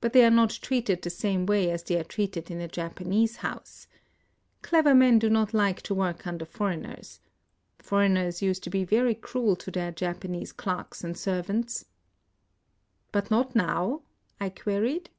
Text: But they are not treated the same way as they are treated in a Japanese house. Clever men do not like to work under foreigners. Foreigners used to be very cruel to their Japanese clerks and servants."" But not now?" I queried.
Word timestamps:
But 0.00 0.12
they 0.12 0.24
are 0.24 0.30
not 0.30 0.50
treated 0.50 1.02
the 1.02 1.10
same 1.10 1.44
way 1.44 1.72
as 1.72 1.82
they 1.82 1.98
are 1.98 2.04
treated 2.04 2.48
in 2.48 2.60
a 2.60 2.68
Japanese 2.68 3.38
house. 3.38 3.88
Clever 4.62 4.94
men 4.94 5.18
do 5.18 5.28
not 5.28 5.52
like 5.52 5.82
to 5.82 5.96
work 5.96 6.28
under 6.28 6.44
foreigners. 6.44 7.18
Foreigners 7.80 8.40
used 8.40 8.62
to 8.62 8.70
be 8.70 8.84
very 8.84 9.16
cruel 9.16 9.56
to 9.56 9.72
their 9.72 9.90
Japanese 9.90 10.52
clerks 10.52 11.02
and 11.02 11.18
servants."" 11.18 11.86
But 13.10 13.32
not 13.32 13.56
now?" 13.56 14.02
I 14.40 14.50
queried. 14.50 15.10